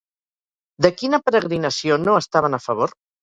De 0.85 0.89
quina 1.01 1.19
peregrinació 1.27 1.99
no 2.07 2.17
estaven 2.25 2.59
a 2.59 2.63
favor? 2.67 2.97